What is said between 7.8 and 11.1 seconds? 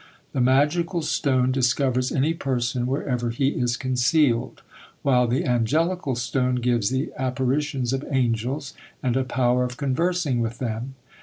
of angels, and a power of conversing with them.